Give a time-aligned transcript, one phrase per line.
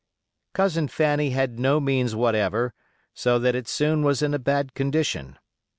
[0.55, 2.73] Cousin Fanny had no means whatever,
[3.13, 5.37] so that it soon was in a bad condition.